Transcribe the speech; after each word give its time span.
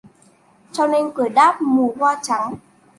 Cho 0.71 0.87
nên 0.87 1.11
cười 1.15 1.29
đáp:'Mùa 1.29 1.89
hoa 1.99 2.19
trắng 2.23 2.53